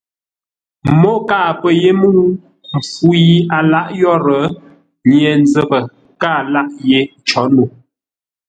[0.99, 2.23] Mô kâa pə́ yé mə́u!
[2.77, 4.43] Mpfu yi a lǎʼ yórə́,
[5.13, 5.77] Nye-nzəpə
[6.21, 7.63] kâa lâʼ yé có no.